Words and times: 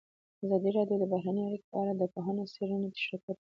ازادي 0.45 0.69
راډیو 0.77 0.97
د 1.01 1.05
بهرنۍ 1.13 1.43
اړیکې 1.47 1.67
په 1.71 1.77
اړه 1.81 1.93
د 1.95 2.03
پوهانو 2.13 2.49
څېړنې 2.53 2.87
تشریح 2.95 3.21
کړې. 3.25 3.41